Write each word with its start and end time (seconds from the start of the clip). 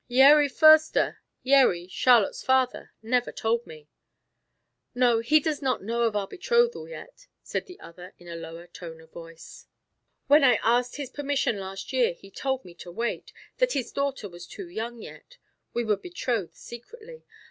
"Yeri 0.07 0.49
Foerster 0.49 1.19
Yeri, 1.43 1.87
Charlotte's 1.87 2.41
father, 2.41 2.91
never 3.03 3.31
told 3.31 3.67
me." 3.67 3.87
"No, 4.95 5.19
he 5.19 5.39
does 5.39 5.61
not 5.61 5.83
know 5.83 6.01
of 6.01 6.15
our 6.15 6.27
betrothal 6.27 6.87
yet," 6.87 7.27
said 7.43 7.67
the 7.67 7.79
other, 7.79 8.15
in 8.17 8.27
a 8.27 8.35
lower 8.35 8.65
tone 8.65 8.99
of 8.99 9.11
voice; 9.11 9.67
"when 10.25 10.43
I 10.43 10.55
asked 10.63 10.95
his 10.95 11.11
permission 11.11 11.59
last 11.59 11.93
year 11.93 12.13
he 12.13 12.31
told 12.31 12.65
me 12.65 12.73
to 12.81 12.91
wait 12.91 13.31
that 13.59 13.73
his 13.73 13.91
daughter 13.91 14.27
was 14.27 14.47
too 14.47 14.67
young 14.67 15.03
yet 15.03 15.37
we 15.71 15.83
were 15.83 15.97
betrothed 15.97 16.55
secretly. 16.55 17.23